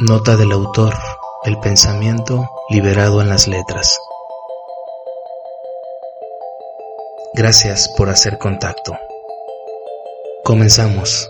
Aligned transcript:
Nota 0.00 0.36
del 0.36 0.52
autor, 0.52 0.94
el 1.42 1.58
pensamiento 1.58 2.48
liberado 2.70 3.20
en 3.20 3.28
las 3.28 3.48
letras. 3.48 3.98
Gracias 7.34 7.88
por 7.96 8.08
hacer 8.08 8.38
contacto. 8.38 8.96
Comenzamos. 10.44 11.28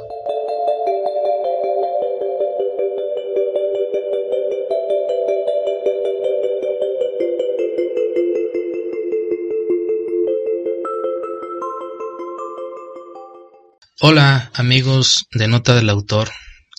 Hola 14.02 14.50
amigos 14.52 15.26
de 15.32 15.48
Nota 15.48 15.74
del 15.74 15.88
Autor, 15.88 16.28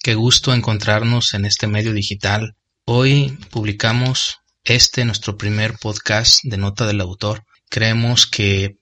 qué 0.01 0.15
gusto 0.15 0.53
encontrarnos 0.53 1.33
en 1.33 1.45
este 1.45 1.67
medio 1.67 1.91
digital. 1.93 2.55
Hoy 2.85 3.37
publicamos 3.51 4.37
este 4.63 5.03
nuestro 5.03 5.37
primer 5.37 5.77
podcast 5.77 6.39
de 6.43 6.57
Nota 6.57 6.85
del 6.85 7.01
Autor. 7.01 7.43
Creemos 7.69 8.25
que 8.25 8.77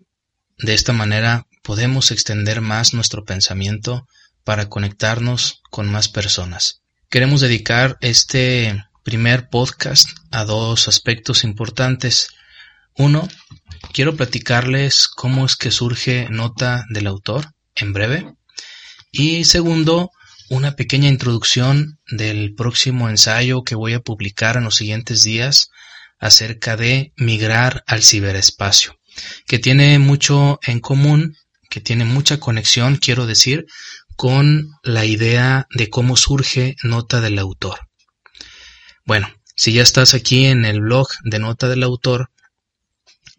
de 0.59 0.73
esta 0.75 0.93
manera 0.93 1.47
podemos 1.63 2.11
extender 2.11 2.61
más 2.61 2.93
nuestro 2.93 3.25
pensamiento 3.25 4.07
para 4.43 4.69
conectarnos 4.69 5.61
con 5.71 5.91
más 5.91 6.07
personas. 6.07 6.81
Queremos 7.09 7.41
dedicar 7.41 7.97
este 8.01 8.83
primer 9.03 9.49
podcast 9.49 10.09
a 10.31 10.45
dos 10.45 10.87
aspectos 10.87 11.43
importantes. 11.43 12.29
Uno, 12.95 13.27
quiero 13.91 14.15
platicarles 14.15 15.07
cómo 15.07 15.45
es 15.47 15.55
que 15.55 15.71
surge 15.71 16.27
Nota 16.29 16.85
del 16.89 17.07
Autor 17.07 17.53
en 17.75 17.93
breve. 17.93 18.33
Y 19.11 19.45
segundo, 19.45 20.11
una 20.49 20.75
pequeña 20.75 21.09
introducción 21.09 21.99
del 22.09 22.53
próximo 22.55 23.09
ensayo 23.09 23.63
que 23.63 23.75
voy 23.75 23.93
a 23.93 23.99
publicar 23.99 24.57
en 24.57 24.63
los 24.63 24.75
siguientes 24.75 25.23
días 25.23 25.69
acerca 26.19 26.77
de 26.77 27.13
migrar 27.17 27.83
al 27.87 28.03
ciberespacio, 28.03 28.97
que 29.45 29.59
tiene 29.59 29.99
mucho 29.99 30.59
en 30.65 30.79
común, 30.79 31.35
que 31.69 31.81
tiene 31.81 32.05
mucha 32.05 32.39
conexión, 32.39 32.97
quiero 32.97 33.25
decir, 33.25 33.65
con 34.15 34.69
la 34.83 35.05
idea 35.05 35.67
de 35.71 35.89
cómo 35.89 36.17
surge 36.17 36.75
Nota 36.83 37.21
del 37.21 37.39
Autor. 37.39 37.87
Bueno, 39.05 39.29
si 39.55 39.73
ya 39.73 39.83
estás 39.83 40.13
aquí 40.13 40.45
en 40.45 40.65
el 40.65 40.81
blog 40.81 41.07
de 41.23 41.39
Nota 41.39 41.67
del 41.67 41.83
Autor, 41.83 42.31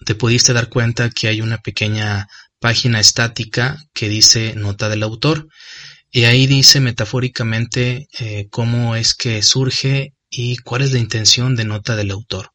te 0.04 0.14
pudiste 0.14 0.52
dar 0.52 0.68
cuenta 0.68 1.10
que 1.10 1.28
hay 1.28 1.40
una 1.40 1.58
pequeña 1.58 2.28
página 2.60 3.00
estática 3.00 3.78
que 3.92 4.08
dice 4.08 4.54
nota 4.56 4.88
del 4.88 5.02
autor 5.02 5.48
y 6.10 6.24
ahí 6.24 6.46
dice 6.46 6.80
metafóricamente 6.80 8.08
eh, 8.18 8.48
cómo 8.50 8.96
es 8.96 9.14
que 9.14 9.42
surge 9.42 10.14
y 10.30 10.56
cuál 10.58 10.82
es 10.82 10.92
la 10.92 10.98
intención 10.98 11.56
de 11.56 11.64
nota 11.64 11.96
del 11.96 12.10
autor. 12.10 12.52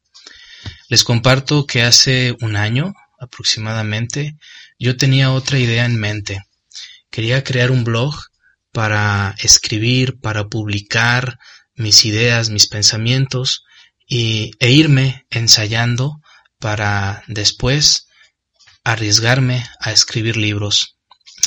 Les 0.88 1.04
comparto 1.04 1.66
que 1.66 1.82
hace 1.82 2.36
un 2.40 2.56
año 2.56 2.94
aproximadamente 3.18 4.36
yo 4.78 4.96
tenía 4.96 5.32
otra 5.32 5.58
idea 5.58 5.84
en 5.84 5.98
mente. 5.98 6.42
Quería 7.10 7.44
crear 7.44 7.70
un 7.70 7.84
blog 7.84 8.14
para 8.72 9.34
escribir, 9.38 10.18
para 10.20 10.48
publicar 10.48 11.38
mis 11.76 12.04
ideas, 12.04 12.50
mis 12.50 12.66
pensamientos 12.66 13.64
y, 14.06 14.50
e 14.58 14.70
irme 14.70 15.26
ensayando 15.30 16.20
para 16.58 17.22
después 17.28 18.08
arriesgarme 18.82 19.64
a 19.80 19.92
escribir 19.92 20.36
libros. 20.36 20.93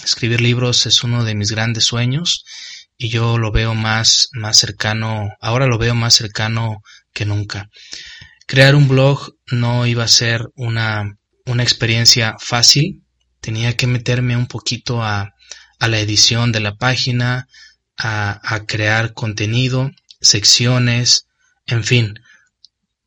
Escribir 0.04 0.42
libros 0.42 0.86
es 0.86 1.04
uno 1.04 1.24
de 1.24 1.36
mis 1.36 1.52
grandes 1.52 1.86
sueños 1.86 2.46
y 2.98 3.10
yo 3.10 3.38
lo 3.38 3.52
veo 3.52 3.76
más, 3.76 4.30
más 4.34 4.58
cercano, 4.58 5.30
ahora 5.40 5.68
lo 5.68 5.78
veo 5.78 5.96
más 5.96 6.16
cercano 6.16 6.82
que 7.14 7.26
nunca. 7.26 7.70
Crear 8.46 8.76
un 8.76 8.88
blog 8.88 9.36
no 9.52 9.86
iba 9.86 10.04
a 10.04 10.08
ser 10.08 10.48
una, 10.56 11.18
una 11.46 11.64
experiencia 11.64 12.36
fácil, 12.40 13.04
tenía 13.42 13.76
que 13.76 13.88
meterme 13.88 14.36
un 14.36 14.48
poquito 14.48 15.04
a, 15.04 15.34
a 15.80 15.88
la 15.88 16.00
edición 16.00 16.52
de 16.52 16.60
la 16.60 16.76
página, 16.76 17.48
a, 17.98 18.40
a 18.44 18.66
crear 18.66 19.14
contenido, 19.14 19.92
secciones, 20.22 21.28
en 21.66 21.84
fin, 21.84 22.20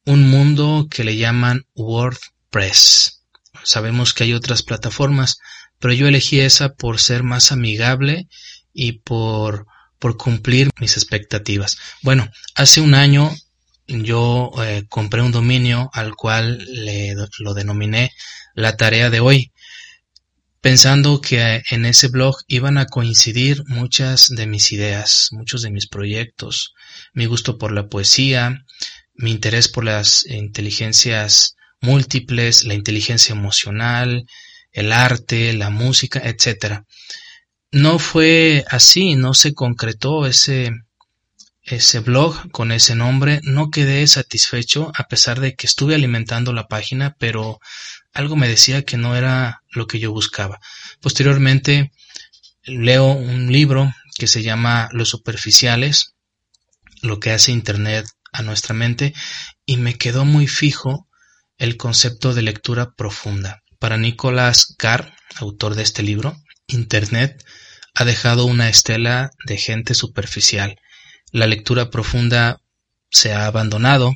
un 0.04 0.28
mundo 0.28 0.88
que 0.90 1.04
le 1.04 1.16
llaman 1.16 1.66
WordPress. 1.74 3.22
Sabemos 3.64 4.14
que 4.14 4.24
hay 4.24 4.34
otras 4.34 4.62
plataformas, 4.62 5.38
pero 5.80 5.94
yo 5.94 6.06
elegí 6.06 6.40
esa 6.40 6.74
por 6.74 7.00
ser 7.00 7.22
más 7.24 7.50
amigable 7.50 8.28
y 8.72 8.92
por, 8.92 9.66
por 9.98 10.16
cumplir 10.16 10.70
mis 10.78 10.96
expectativas. 10.96 11.78
Bueno, 12.02 12.30
hace 12.54 12.80
un 12.80 12.94
año 12.94 13.34
yo 13.88 14.52
eh, 14.62 14.84
compré 14.88 15.22
un 15.22 15.32
dominio 15.32 15.90
al 15.92 16.14
cual 16.14 16.58
le, 16.58 17.14
lo 17.38 17.54
denominé 17.54 18.12
la 18.54 18.76
tarea 18.76 19.10
de 19.10 19.20
hoy, 19.20 19.52
pensando 20.60 21.20
que 21.20 21.62
en 21.70 21.86
ese 21.86 22.08
blog 22.08 22.36
iban 22.46 22.78
a 22.78 22.86
coincidir 22.86 23.64
muchas 23.66 24.28
de 24.28 24.46
mis 24.46 24.72
ideas, 24.72 25.28
muchos 25.32 25.62
de 25.62 25.70
mis 25.70 25.88
proyectos, 25.88 26.74
mi 27.14 27.26
gusto 27.26 27.58
por 27.58 27.72
la 27.72 27.88
poesía, 27.88 28.64
mi 29.14 29.30
interés 29.32 29.68
por 29.68 29.84
las 29.84 30.24
inteligencias 30.26 31.56
múltiples, 31.80 32.64
la 32.64 32.74
inteligencia 32.74 33.32
emocional, 33.32 34.26
el 34.72 34.92
arte, 34.92 35.52
la 35.52 35.70
música, 35.70 36.20
etc. 36.24 36.82
No 37.70 37.98
fue 37.98 38.64
así, 38.68 39.14
no 39.16 39.34
se 39.34 39.54
concretó 39.54 40.26
ese, 40.26 40.72
ese 41.62 42.00
blog 42.00 42.50
con 42.50 42.72
ese 42.72 42.94
nombre, 42.94 43.40
no 43.44 43.70
quedé 43.70 44.06
satisfecho 44.06 44.92
a 44.94 45.04
pesar 45.04 45.40
de 45.40 45.54
que 45.54 45.66
estuve 45.66 45.94
alimentando 45.94 46.52
la 46.52 46.68
página, 46.68 47.16
pero 47.18 47.60
algo 48.12 48.36
me 48.36 48.48
decía 48.48 48.84
que 48.84 48.96
no 48.96 49.16
era 49.16 49.62
lo 49.70 49.86
que 49.86 49.98
yo 49.98 50.12
buscaba. 50.12 50.60
Posteriormente 51.00 51.92
leo 52.64 53.06
un 53.06 53.52
libro 53.52 53.92
que 54.18 54.26
se 54.26 54.42
llama 54.42 54.88
Los 54.92 55.08
superficiales, 55.08 56.14
lo 57.02 57.20
que 57.20 57.30
hace 57.30 57.52
Internet 57.52 58.06
a 58.32 58.42
nuestra 58.42 58.74
mente, 58.74 59.14
y 59.64 59.76
me 59.76 59.94
quedó 59.94 60.24
muy 60.24 60.46
fijo 60.46 61.08
el 61.58 61.76
concepto 61.76 62.34
de 62.34 62.42
lectura 62.42 62.92
profunda. 62.92 63.62
Para 63.80 63.96
Nicolás 63.96 64.74
Carr, 64.76 65.14
autor 65.36 65.74
de 65.74 65.82
este 65.82 66.02
libro, 66.02 66.36
Internet 66.66 67.42
ha 67.94 68.04
dejado 68.04 68.44
una 68.44 68.68
estela 68.68 69.30
de 69.46 69.56
gente 69.56 69.94
superficial. 69.94 70.78
La 71.32 71.46
lectura 71.46 71.88
profunda 71.88 72.60
se 73.10 73.32
ha 73.32 73.46
abandonado 73.46 74.12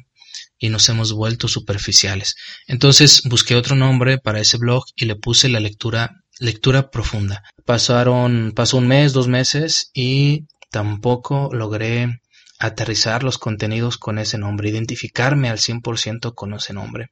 y 0.58 0.68
nos 0.68 0.86
hemos 0.90 1.14
vuelto 1.14 1.48
superficiales. 1.48 2.36
Entonces 2.66 3.22
busqué 3.24 3.56
otro 3.56 3.74
nombre 3.74 4.18
para 4.18 4.38
ese 4.38 4.58
blog 4.58 4.84
y 4.96 5.06
le 5.06 5.16
puse 5.16 5.48
la 5.48 5.60
lectura 5.60 6.22
lectura 6.38 6.90
profunda. 6.90 7.42
Pasaron 7.64 8.52
pasó 8.54 8.76
un 8.76 8.86
mes, 8.86 9.14
dos 9.14 9.28
meses 9.28 9.90
y 9.94 10.44
tampoco 10.70 11.48
logré 11.54 12.20
aterrizar 12.58 13.24
los 13.24 13.38
contenidos 13.38 13.96
con 13.96 14.18
ese 14.18 14.36
nombre, 14.36 14.68
identificarme 14.68 15.48
al 15.48 15.56
100% 15.56 16.34
con 16.34 16.52
ese 16.52 16.74
nombre. 16.74 17.10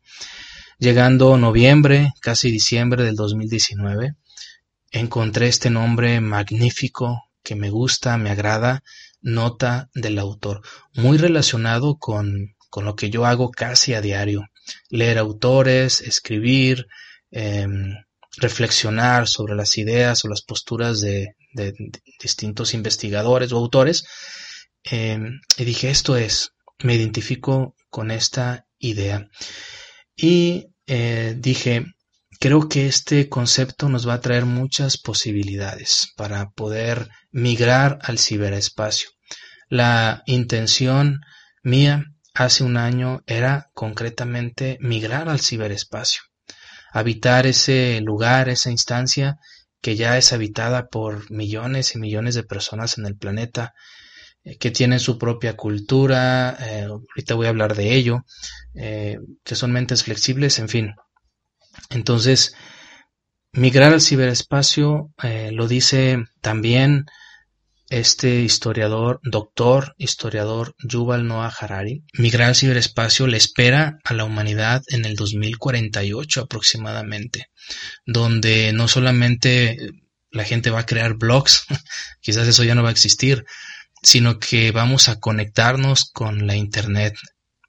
Llegando 0.79 1.37
noviembre, 1.37 2.13
casi 2.21 2.51
diciembre 2.51 3.05
del 3.05 3.15
2019, 3.15 4.15
encontré 4.91 5.49
este 5.49 5.71
nombre 5.71 6.21
magnífico 6.21 7.31
que 7.43 7.55
me 7.55 7.71
gusta, 7.71 8.17
me 8.19 8.31
agrada, 8.31 8.83
nota 9.21 9.91
del 9.95 10.19
autor, 10.19 10.63
muy 10.95 11.19
relacionado 11.19 11.97
con, 11.99 12.55
con 12.71 12.85
lo 12.85 12.97
que 12.97 13.11
yo 13.11 13.27
hago 13.27 13.51
casi 13.51 13.95
a 13.95 14.01
diario. 14.01 14.49
Leer 14.89 15.19
autores, 15.19 16.01
escribir, 16.01 16.87
em, 17.31 17.95
reflexionar 18.37 19.29
sobre 19.29 19.55
las 19.55 19.77
ideas 19.79 20.25
o 20.25 20.29
las 20.29 20.43
posturas 20.43 21.01
de 21.01 21.35
distintos 22.19 22.75
investigadores 22.75 23.53
o 23.53 23.59
autores 23.59 24.05
Em, 24.85 25.41
y 25.57 25.65
dije, 25.65 25.91
esto 25.91 26.17
es, 26.17 26.53
me 26.81 26.95
identifico 26.95 27.77
con 27.89 28.11
esta 28.11 28.67
idea. 28.79 29.29
Y 30.23 30.69
eh, 30.87 31.35
dije, 31.37 31.85
creo 32.39 32.69
que 32.69 32.87
este 32.87 33.29
concepto 33.29 33.89
nos 33.89 34.07
va 34.07 34.15
a 34.15 34.21
traer 34.21 34.45
muchas 34.45 34.97
posibilidades 34.97 36.13
para 36.17 36.51
poder 36.51 37.09
migrar 37.33 37.99
al 38.03 38.21
ciberespacio. 38.21 39.11
La 39.69 40.23
intención 40.27 41.23
mía 41.65 42.05
hace 42.35 42.63
un 42.63 42.77
año 42.77 43.25
era 43.27 43.71
concretamente 43.75 44.79
migrar 44.81 45.29
al 45.29 45.41
ciberespacio, 45.41 46.23
habitar 46.93 47.49
ese 47.49 48.01
lugar, 48.01 48.49
esa 48.49 48.71
instancia 48.71 49.39
que 49.81 49.97
ya 49.97 50.19
es 50.19 50.33
habitada 50.33 50.87
por 50.87 51.33
millones 51.33 51.97
y 51.97 51.99
millones 51.99 52.37
de 52.37 52.45
personas 52.45 52.97
en 52.97 53.07
el 53.07 53.17
planeta, 53.17 53.75
que 54.59 54.71
tienen 54.71 55.01
su 55.01 55.19
propia 55.19 55.57
cultura, 55.57 56.57
eh, 56.61 56.87
ahorita 56.89 57.35
voy 57.35 57.47
a 57.47 57.51
hablar 57.51 57.77
de 57.77 57.95
ello, 57.95 58.25
eh, 58.75 59.19
que 59.45 59.55
son 59.55 59.73
mentes 59.73 60.05
flexibles, 60.05 60.59
en 60.59 60.69
fin. 60.69 60.95
Entonces, 61.91 62.55
migrar 63.53 63.93
al 63.93 64.01
ciberespacio 64.01 65.11
lo 65.53 65.69
dice 65.69 66.25
también 66.41 67.07
este 67.93 68.41
historiador, 68.41 69.21
doctor, 69.23 69.95
historiador 69.99 70.75
Yuval 70.83 71.27
Noah 71.27 71.53
Harari, 71.61 72.05
migrar 72.15 72.49
al 72.49 72.57
ciberespacio 72.57 73.27
le 73.27 73.37
espera 73.37 73.99
a 74.05 74.15
la 74.15 74.25
humanidad 74.25 74.83
en 74.89 75.05
el 75.05 75.15
2048 75.15 76.41
aproximadamente, 76.41 77.51
donde 78.07 78.73
no 78.73 78.89
solamente 78.89 79.77
la 80.31 80.45
gente 80.45 80.71
va 80.71 80.81
a 80.81 80.87
crear 80.87 81.15
blogs, 81.15 81.67
quizás 82.23 82.49
eso 82.49 82.65
ya 82.65 82.75
no 82.75 82.83
va 82.83 82.89
a 82.89 82.93
existir, 82.93 83.45
sino 84.03 84.39
que 84.39 84.73
vamos 84.73 85.09
a 85.09 85.21
conectarnos 85.21 86.11
con 86.13 86.47
la 86.47 86.57
Internet 86.57 87.15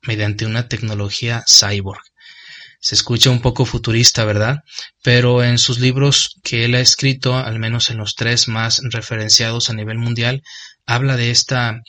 mediante 0.02 0.46
una 0.46 0.68
tecnología 0.68 1.44
cyborg. 1.48 2.02
Se 2.80 2.96
escucha 2.96 3.30
un 3.30 3.42
poco 3.42 3.66
futurista, 3.66 4.26
¿verdad? 4.26 4.58
Pero 5.04 5.44
en 5.44 5.58
sus 5.58 5.80
libros 5.80 6.40
que 6.44 6.66
él 6.66 6.76
ha 6.76 6.82
escrito, 6.82 7.38
al 7.38 7.58
menos 7.58 7.90
en 7.90 7.98
los 7.98 8.16
tres 8.16 8.50
más 8.50 8.82
referenciados 8.92 9.70
a 9.70 9.74
nivel 9.74 9.98
mundial, 9.98 10.42
habla 10.86 11.16
de 11.16 11.32
esta, 11.32 11.80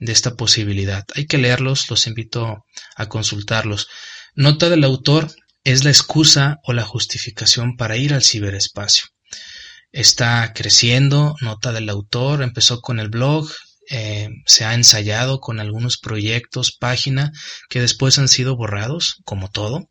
de 0.00 0.12
esta 0.12 0.34
posibilidad. 0.34 1.04
Hay 1.14 1.26
que 1.26 1.38
leerlos, 1.38 1.88
los 1.88 2.08
invito 2.08 2.64
a 2.96 3.06
consultarlos. 3.06 3.86
Nota 4.34 4.68
del 4.68 4.82
autor 4.82 5.30
es 5.62 5.84
la 5.84 5.90
excusa 5.90 6.56
o 6.64 6.72
la 6.72 6.82
justificación 6.82 7.76
para 7.76 7.96
ir 7.96 8.12
al 8.12 8.24
ciberespacio. 8.24 9.04
Está 9.92 10.52
creciendo, 10.52 11.36
nota 11.40 11.72
del 11.72 11.88
autor, 11.88 12.42
empezó 12.42 12.80
con 12.80 12.98
el 12.98 13.08
blog, 13.08 13.50
eh, 13.90 14.28
se 14.46 14.64
ha 14.64 14.74
ensayado 14.74 15.40
con 15.40 15.58
algunos 15.58 15.98
proyectos, 15.98 16.76
página, 16.78 17.32
que 17.68 17.80
después 17.80 18.18
han 18.18 18.28
sido 18.28 18.56
borrados, 18.56 19.16
como 19.24 19.50
todo. 19.50 19.88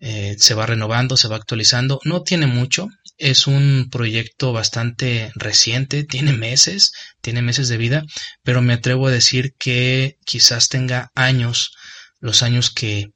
Eh, 0.00 0.36
se 0.38 0.54
va 0.54 0.66
renovando, 0.66 1.16
se 1.16 1.28
va 1.28 1.36
actualizando. 1.36 2.00
No 2.04 2.22
tiene 2.22 2.46
mucho, 2.46 2.88
es 3.18 3.46
un 3.46 3.88
proyecto 3.90 4.52
bastante 4.52 5.32
reciente, 5.34 6.04
tiene 6.04 6.32
meses, 6.32 6.92
tiene 7.20 7.42
meses 7.42 7.68
de 7.68 7.76
vida, 7.76 8.04
pero 8.42 8.62
me 8.62 8.72
atrevo 8.72 9.06
a 9.06 9.12
decir 9.12 9.52
que 9.58 10.16
quizás 10.24 10.68
tenga 10.68 11.10
años, 11.14 11.72
los 12.20 12.42
años 12.42 12.70
que, 12.70 13.08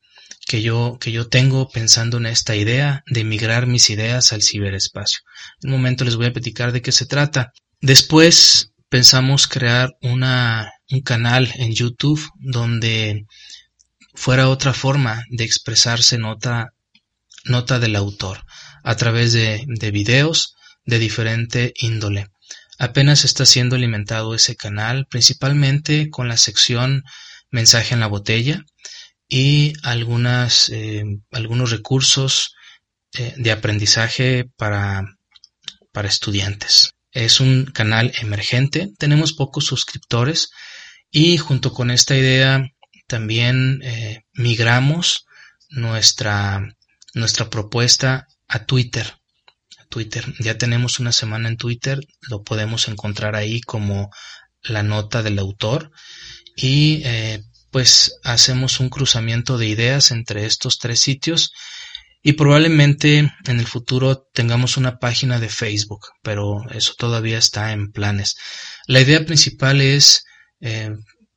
que 0.46 0.60
yo, 0.60 0.98
que 1.00 1.12
yo 1.12 1.28
tengo 1.28 1.68
pensando 1.70 2.18
en 2.18 2.26
esta 2.26 2.56
idea 2.56 3.02
de 3.06 3.24
migrar 3.24 3.66
mis 3.66 3.88
ideas 3.88 4.32
al 4.32 4.42
ciberespacio. 4.42 5.20
En 5.62 5.70
un 5.70 5.76
momento 5.76 6.04
les 6.04 6.16
voy 6.16 6.26
a 6.26 6.32
platicar 6.32 6.72
de 6.72 6.82
qué 6.82 6.92
se 6.92 7.06
trata. 7.06 7.52
Después 7.80 8.69
pensamos 8.90 9.46
crear 9.46 9.96
una, 10.02 10.72
un 10.90 11.00
canal 11.00 11.50
en 11.54 11.72
YouTube 11.72 12.20
donde 12.36 13.24
fuera 14.14 14.50
otra 14.50 14.74
forma 14.74 15.24
de 15.30 15.44
expresarse 15.44 16.18
nota, 16.18 16.74
nota 17.44 17.78
del 17.78 17.96
autor, 17.96 18.44
a 18.82 18.96
través 18.96 19.32
de, 19.32 19.64
de 19.66 19.90
videos 19.90 20.54
de 20.84 20.98
diferente 20.98 21.72
índole. 21.76 22.26
Apenas 22.78 23.24
está 23.24 23.46
siendo 23.46 23.76
alimentado 23.76 24.34
ese 24.34 24.56
canal, 24.56 25.06
principalmente 25.06 26.10
con 26.10 26.28
la 26.28 26.36
sección 26.36 27.04
mensaje 27.50 27.94
en 27.94 28.00
la 28.00 28.06
botella 28.08 28.64
y 29.28 29.74
algunas, 29.84 30.68
eh, 30.70 31.04
algunos 31.30 31.70
recursos 31.70 32.54
eh, 33.14 33.34
de 33.36 33.52
aprendizaje 33.52 34.50
para, 34.56 35.04
para 35.92 36.08
estudiantes. 36.08 36.92
Es 37.12 37.40
un 37.40 37.66
canal 37.66 38.12
emergente, 38.20 38.90
tenemos 38.98 39.32
pocos 39.32 39.64
suscriptores 39.66 40.50
y 41.10 41.38
junto 41.38 41.72
con 41.72 41.90
esta 41.90 42.16
idea 42.16 42.70
también 43.06 43.80
eh, 43.82 44.22
migramos 44.32 45.26
nuestra, 45.68 46.76
nuestra 47.14 47.50
propuesta 47.50 48.28
a 48.46 48.64
Twitter. 48.64 49.20
Twitter. 49.88 50.24
Ya 50.38 50.56
tenemos 50.56 51.00
una 51.00 51.12
semana 51.12 51.48
en 51.48 51.56
Twitter, 51.56 52.00
lo 52.28 52.42
podemos 52.42 52.86
encontrar 52.88 53.34
ahí 53.34 53.60
como 53.60 54.10
la 54.62 54.82
nota 54.82 55.22
del 55.22 55.38
autor 55.38 55.90
y 56.54 57.02
eh, 57.04 57.42
pues 57.70 58.18
hacemos 58.22 58.80
un 58.80 58.88
cruzamiento 58.88 59.58
de 59.58 59.66
ideas 59.66 60.12
entre 60.12 60.46
estos 60.46 60.78
tres 60.78 61.00
sitios 61.00 61.52
y 62.22 62.34
probablemente 62.34 63.18
en 63.18 63.60
el 63.60 63.66
futuro 63.66 64.26
tengamos 64.34 64.76
una 64.76 64.98
página 64.98 65.38
de 65.38 65.48
Facebook, 65.48 66.08
pero 66.22 66.68
eso 66.70 66.94
todavía 66.98 67.38
está 67.38 67.72
en 67.72 67.92
planes. 67.92 68.36
La 68.86 69.00
idea 69.00 69.24
principal 69.24 69.80
es 69.80 70.24
eh, 70.60 70.90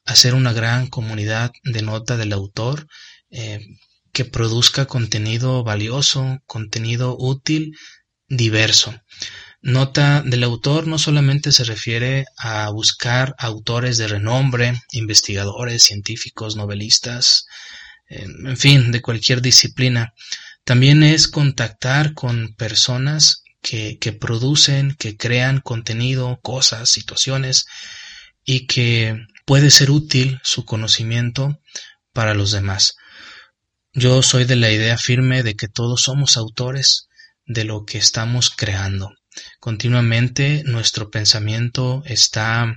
hacer 0.05 0.35
una 0.35 0.51
gran 0.51 0.87
comunidad 0.87 1.51
de 1.63 1.81
nota 1.81 2.17
del 2.17 2.33
autor 2.33 2.87
eh, 3.29 3.65
que 4.11 4.25
produzca 4.25 4.85
contenido 4.85 5.63
valioso, 5.63 6.39
contenido 6.45 7.15
útil, 7.17 7.71
diverso. 8.27 8.93
Nota 9.61 10.21
del 10.23 10.43
autor 10.43 10.87
no 10.87 10.97
solamente 10.97 11.53
se 11.53 11.63
refiere 11.63 12.25
a 12.37 12.69
buscar 12.69 13.33
autores 13.37 13.97
de 13.97 14.09
renombre, 14.09 14.81
investigadores, 14.91 15.83
científicos, 15.83 16.57
novelistas, 16.57 17.45
en 18.07 18.57
fin, 18.57 18.91
de 18.91 19.01
cualquier 19.01 19.41
disciplina. 19.41 20.13
También 20.63 21.03
es 21.03 21.27
contactar 21.27 22.13
con 22.13 22.53
personas 22.55 23.43
que, 23.61 23.97
que 23.99 24.13
producen, 24.13 24.95
que 24.95 25.17
crean 25.17 25.59
contenido, 25.59 26.39
cosas, 26.41 26.89
situaciones 26.89 27.65
y 28.45 28.67
que 28.67 29.17
puede 29.45 29.71
ser 29.71 29.91
útil 29.91 30.39
su 30.43 30.65
conocimiento 30.65 31.59
para 32.13 32.33
los 32.33 32.51
demás. 32.51 32.95
Yo 33.93 34.21
soy 34.21 34.45
de 34.45 34.55
la 34.55 34.71
idea 34.71 34.97
firme 34.97 35.43
de 35.43 35.55
que 35.55 35.67
todos 35.67 36.01
somos 36.01 36.37
autores 36.37 37.07
de 37.45 37.63
lo 37.63 37.85
que 37.85 37.97
estamos 37.97 38.49
creando. 38.49 39.11
Continuamente 39.59 40.63
nuestro 40.65 41.09
pensamiento 41.09 42.03
está 42.05 42.73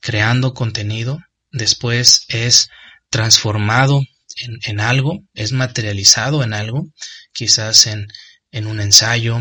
creando 0.00 0.54
contenido, 0.54 1.20
después 1.50 2.24
es 2.28 2.68
transformado 3.10 4.02
en, 4.40 4.80
algo, 4.80 5.20
es 5.34 5.52
materializado 5.52 6.42
en 6.42 6.54
algo, 6.54 6.88
quizás 7.32 7.86
en, 7.86 8.08
en 8.50 8.66
un 8.66 8.80
ensayo, 8.80 9.38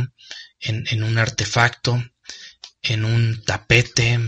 en, 0.60 0.86
en, 0.90 1.04
un 1.04 1.18
artefacto, 1.18 2.04
en 2.82 3.06
un 3.06 3.44
tapete, 3.46 4.20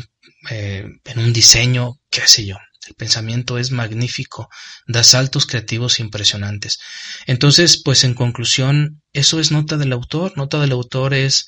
eh, 0.50 0.86
en 1.06 1.19
un 1.19 1.33
diseño, 1.33 2.00
qué 2.10 2.27
sé 2.27 2.45
yo. 2.45 2.57
El 2.88 2.95
pensamiento 2.95 3.57
es 3.57 3.71
magnífico, 3.71 4.50
da 4.88 5.04
saltos 5.04 5.45
creativos 5.45 6.00
impresionantes. 6.00 6.80
Entonces, 7.27 7.81
pues 7.83 8.04
en 8.04 8.15
conclusión, 8.15 9.04
eso 9.13 9.39
es 9.39 9.51
nota 9.51 9.77
del 9.77 9.94
autor. 9.94 10.36
Nota 10.38 10.60
del 10.60 10.72
autor 10.72 11.13
es, 11.13 11.48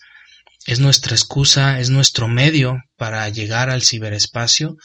es 0.68 0.80
nuestra 0.80 1.16
excusa, 1.16 1.80
es 1.80 1.90
nuestro 1.90 2.28
medio 2.28 2.78
para 2.96 3.28
llegar 3.30 3.70
al 3.70 3.82
ciberespacio 3.82 4.76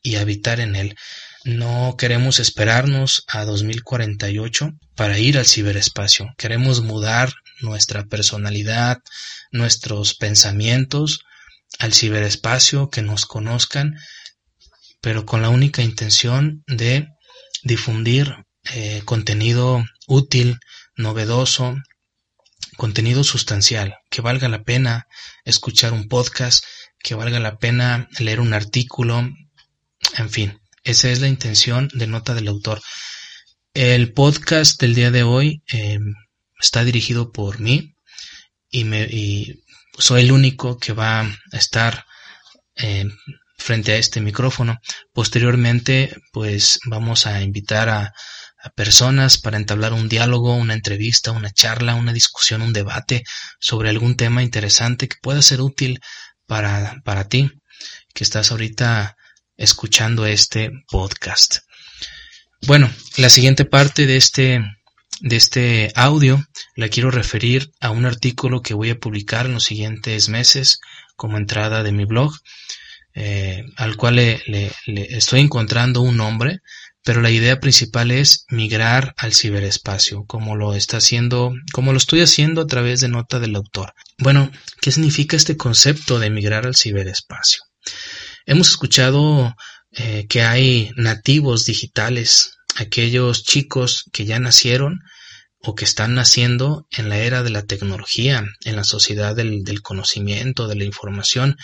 y 0.00 0.16
habitar 0.16 0.60
en 0.60 0.76
él. 0.76 0.96
No 1.44 1.96
queremos 1.96 2.38
esperarnos 2.38 3.24
a 3.26 3.46
2048 3.46 4.74
para 4.94 5.18
ir 5.18 5.38
al 5.38 5.46
ciberespacio. 5.46 6.34
Queremos 6.36 6.82
mudar 6.82 7.32
nuestra 7.62 8.04
personalidad, 8.04 8.98
nuestros 9.50 10.14
pensamientos 10.14 11.24
al 11.78 11.94
ciberespacio, 11.94 12.90
que 12.90 13.00
nos 13.00 13.24
conozcan, 13.24 13.96
pero 15.00 15.24
con 15.24 15.40
la 15.40 15.48
única 15.48 15.80
intención 15.82 16.62
de 16.66 17.08
difundir 17.62 18.44
eh, 18.74 19.00
contenido 19.06 19.82
útil, 20.06 20.58
novedoso, 20.94 21.74
contenido 22.76 23.24
sustancial, 23.24 23.96
que 24.10 24.20
valga 24.20 24.48
la 24.48 24.62
pena 24.62 25.06
escuchar 25.44 25.94
un 25.94 26.06
podcast, 26.08 26.64
que 26.98 27.14
valga 27.14 27.40
la 27.40 27.56
pena 27.58 28.08
leer 28.18 28.40
un 28.40 28.52
artículo, 28.52 29.26
en 30.18 30.30
fin, 30.30 30.59
esa 30.84 31.10
es 31.10 31.20
la 31.20 31.28
intención 31.28 31.88
de 31.92 32.06
nota 32.06 32.34
del 32.34 32.48
autor. 32.48 32.80
El 33.74 34.12
podcast 34.12 34.80
del 34.80 34.94
día 34.94 35.10
de 35.10 35.22
hoy 35.22 35.62
em, 35.68 36.14
está 36.60 36.84
dirigido 36.84 37.32
por 37.32 37.60
mí 37.60 37.94
y, 38.70 38.84
me, 38.84 39.02
y 39.02 39.62
soy 39.98 40.22
el 40.22 40.32
único 40.32 40.78
que 40.78 40.92
va 40.92 41.20
a 41.20 41.36
estar 41.52 42.04
em, 42.74 43.10
frente 43.58 43.92
a 43.92 43.96
este 43.96 44.20
micrófono. 44.20 44.78
Posteriormente, 45.12 46.16
pues 46.32 46.78
vamos 46.86 47.26
a 47.26 47.42
invitar 47.42 47.88
a, 47.88 48.12
personas 48.74 49.38
para 49.38 49.56
entablar 49.56 49.94
un 49.94 50.10
diálogo, 50.10 50.54
una 50.54 50.74
entrevista, 50.74 51.30
una 51.30 51.50
charla, 51.50 51.94
una 51.94 52.12
discusión, 52.12 52.60
un 52.60 52.74
debate 52.74 53.24
sobre 53.58 53.88
algún 53.88 54.16
tema 54.16 54.42
interesante 54.42 55.08
que 55.08 55.16
pueda 55.22 55.40
ser 55.40 55.62
útil 55.62 55.98
para, 56.44 57.00
para 57.02 57.26
ti, 57.26 57.50
que 58.12 58.22
estás 58.22 58.50
ahorita 58.50 59.16
escuchando 59.60 60.26
este 60.26 60.72
podcast. 60.88 61.58
Bueno, 62.66 62.90
la 63.16 63.28
siguiente 63.28 63.64
parte 63.64 64.06
de 64.06 64.16
este, 64.16 64.64
de 65.20 65.36
este 65.36 65.92
audio 65.94 66.44
la 66.74 66.88
quiero 66.88 67.10
referir 67.10 67.70
a 67.80 67.90
un 67.90 68.06
artículo 68.06 68.62
que 68.62 68.74
voy 68.74 68.90
a 68.90 68.98
publicar 68.98 69.46
en 69.46 69.54
los 69.54 69.64
siguientes 69.64 70.28
meses 70.28 70.80
como 71.14 71.36
entrada 71.36 71.82
de 71.82 71.92
mi 71.92 72.06
blog 72.06 72.32
eh, 73.14 73.64
al 73.76 73.96
cual 73.96 74.16
le, 74.16 74.72
estoy 74.86 75.40
encontrando 75.40 76.00
un 76.00 76.16
nombre, 76.16 76.60
pero 77.02 77.20
la 77.20 77.30
idea 77.30 77.60
principal 77.60 78.10
es 78.10 78.44
migrar 78.48 79.14
al 79.16 79.34
ciberespacio, 79.34 80.24
como 80.26 80.56
lo 80.56 80.74
está 80.74 80.98
haciendo, 80.98 81.52
como 81.72 81.92
lo 81.92 81.98
estoy 81.98 82.20
haciendo 82.20 82.62
a 82.62 82.66
través 82.66 83.00
de 83.00 83.08
nota 83.08 83.40
del 83.40 83.56
autor. 83.56 83.94
Bueno, 84.18 84.50
¿qué 84.80 84.92
significa 84.92 85.36
este 85.36 85.56
concepto 85.56 86.18
de 86.18 86.30
migrar 86.30 86.66
al 86.66 86.76
ciberespacio? 86.76 87.62
Hemos 88.46 88.70
escuchado 88.70 89.54
eh, 89.92 90.26
que 90.28 90.42
hay 90.42 90.90
nativos 90.96 91.66
digitales, 91.66 92.52
aquellos 92.76 93.42
chicos 93.44 94.04
que 94.12 94.24
ya 94.24 94.38
nacieron 94.38 95.00
o 95.62 95.74
que 95.74 95.84
están 95.84 96.14
naciendo 96.14 96.86
en 96.90 97.08
la 97.10 97.18
era 97.18 97.42
de 97.42 97.50
la 97.50 97.64
tecnología, 97.64 98.44
en 98.64 98.76
la 98.76 98.84
sociedad 98.84 99.36
del, 99.36 99.62
del, 99.62 99.82
conocimiento, 99.82 100.68
de 100.68 100.76
la 100.76 100.84
información, 100.84 101.56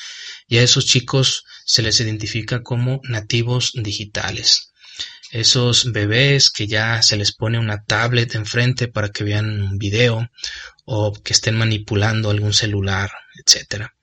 y 0.47 0.59
a 0.59 0.63
esos 0.63 0.85
chicos 0.85 1.45
se 1.65 1.83
les 1.83 1.99
identifica 2.01 2.63
como 2.63 3.01
nativos 3.05 3.73
digitales. 3.75 4.73
Esos 5.31 5.93
bebés 5.93 6.51
que 6.51 6.67
ya 6.67 7.03
se 7.03 7.17
les 7.17 7.33
pone 7.33 7.59
una 7.59 7.83
tablet 7.85 8.35
enfrente 8.35 8.89
para 8.89 9.09
que 9.09 9.25
vean 9.25 9.63
un 9.63 9.79
video 9.79 10.29
o 10.85 11.13
que 11.13 11.33
estén 11.33 11.57
manipulando 11.57 12.31
algún 12.31 12.53
celular, 12.53 13.11
etcétera, 13.45 13.95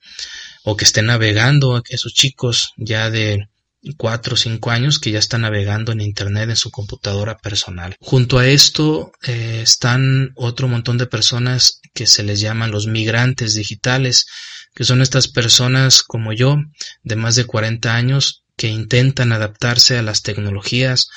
o 0.64 0.76
que 0.76 0.84
estén 0.84 1.06
navegando, 1.06 1.82
esos 1.88 2.14
chicos 2.14 2.72
ya 2.76 3.10
de 3.10 3.48
cuatro 3.96 4.34
o 4.34 4.36
cinco 4.36 4.70
años 4.70 4.98
que 4.98 5.10
ya 5.10 5.18
están 5.18 5.42
navegando 5.42 5.92
en 5.92 6.00
Internet 6.00 6.48
en 6.48 6.56
su 6.56 6.70
computadora 6.70 7.36
personal. 7.36 7.96
Junto 8.00 8.38
a 8.38 8.46
esto 8.46 9.12
eh, 9.22 9.60
están 9.62 10.32
otro 10.36 10.68
montón 10.68 10.96
de 10.96 11.06
personas 11.06 11.80
que 11.92 12.06
se 12.06 12.22
les 12.22 12.40
llaman 12.40 12.70
los 12.70 12.86
migrantes 12.86 13.54
digitales, 13.54 14.26
que 14.74 14.84
son 14.84 15.02
estas 15.02 15.28
personas 15.28 16.02
como 16.02 16.32
yo, 16.32 16.56
de 17.02 17.16
más 17.16 17.36
de 17.36 17.44
40 17.44 17.94
años, 17.94 18.44
que 18.56 18.68
intentan 18.68 19.32
adaptarse 19.32 19.98
a 19.98 20.02
las 20.02 20.22
tecnologías, 20.22 21.08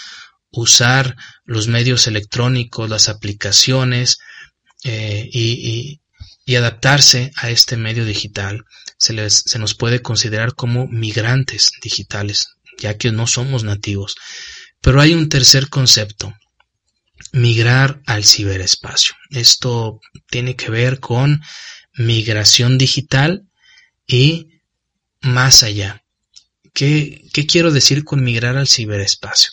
usar 0.51 1.15
los 1.45 1.67
medios 1.67 2.07
electrónicos, 2.07 2.89
las 2.89 3.09
aplicaciones 3.09 4.17
eh, 4.83 5.27
y, 5.31 5.99
y, 6.45 6.55
adaptarse 6.55 7.31
a 7.35 7.49
este 7.49 7.77
medio 7.77 8.05
digital. 8.05 8.63
Se, 8.97 9.13
les, 9.13 9.43
se 9.45 9.59
nos 9.59 9.75
puede 9.75 10.01
considerar 10.01 10.55
como 10.55 10.87
migrantes 10.87 11.71
digitales, 11.81 12.49
ya 12.79 12.97
que 12.97 13.11
no 13.11 13.27
somos 13.27 13.63
nativos. 13.63 14.15
Pero 14.81 15.01
hay 15.01 15.13
un 15.13 15.29
tercer 15.29 15.69
concepto, 15.69 16.33
migrar 17.31 18.01
al 18.05 18.23
ciberespacio. 18.23 19.15
Esto 19.29 19.99
tiene 20.29 20.55
que 20.55 20.71
ver 20.71 20.99
con 20.99 21.41
migración 21.93 22.77
digital 22.77 23.47
y 24.05 24.61
más 25.21 25.63
allá. 25.63 26.03
¿Qué, 26.73 27.27
¿Qué, 27.33 27.47
quiero 27.47 27.71
decir 27.71 28.03
con 28.03 28.23
migrar 28.23 28.55
al 28.55 28.67
ciberespacio? 28.67 29.49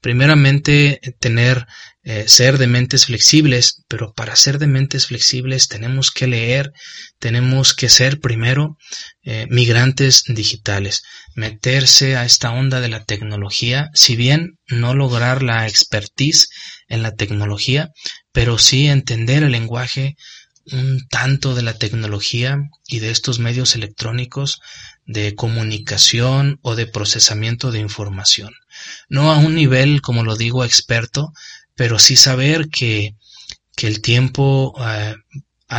Primeramente, 0.00 1.00
tener, 1.20 1.66
eh, 2.08 2.28
ser 2.28 2.56
de 2.56 2.68
mentes 2.68 3.06
flexibles, 3.06 3.82
pero 3.88 4.12
para 4.12 4.36
ser 4.36 4.60
de 4.60 4.68
mentes 4.68 5.06
flexibles 5.06 5.66
tenemos 5.66 6.12
que 6.12 6.28
leer, 6.28 6.72
tenemos 7.18 7.74
que 7.74 7.88
ser 7.88 8.20
primero 8.20 8.78
eh, 9.24 9.48
migrantes 9.50 10.22
digitales, 10.28 11.02
meterse 11.34 12.16
a 12.16 12.24
esta 12.24 12.52
onda 12.52 12.80
de 12.80 12.90
la 12.90 13.02
tecnología, 13.02 13.90
si 13.92 14.14
bien 14.14 14.60
no 14.68 14.94
lograr 14.94 15.42
la 15.42 15.66
expertise 15.66 16.46
en 16.86 17.02
la 17.02 17.16
tecnología, 17.16 17.90
pero 18.30 18.56
sí 18.56 18.86
entender 18.86 19.42
el 19.42 19.50
lenguaje 19.50 20.14
un 20.70 21.08
tanto 21.08 21.56
de 21.56 21.62
la 21.62 21.74
tecnología 21.74 22.56
y 22.86 23.00
de 23.00 23.10
estos 23.10 23.40
medios 23.40 23.74
electrónicos 23.74 24.60
de 25.06 25.34
comunicación 25.34 26.60
o 26.62 26.76
de 26.76 26.86
procesamiento 26.86 27.72
de 27.72 27.80
información. 27.80 28.54
No 29.08 29.32
a 29.32 29.38
un 29.38 29.56
nivel, 29.56 30.02
como 30.02 30.22
lo 30.22 30.36
digo, 30.36 30.64
experto, 30.64 31.32
pero 31.76 31.98
sí 31.98 32.16
saber 32.16 32.68
que, 32.68 33.14
que 33.76 33.86
el 33.86 34.00
tiempo 34.00 34.74
eh, 34.80 35.14